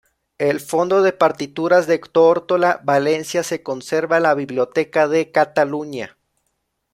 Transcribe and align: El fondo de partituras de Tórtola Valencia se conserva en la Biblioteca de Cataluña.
El 0.39 0.59
fondo 0.61 1.03
de 1.03 1.13
partituras 1.13 1.85
de 1.85 1.99
Tórtola 1.99 2.81
Valencia 2.83 3.43
se 3.43 3.61
conserva 3.61 4.17
en 4.17 4.23
la 4.23 4.33
Biblioteca 4.33 5.07
de 5.07 5.31
Cataluña. 5.31 6.17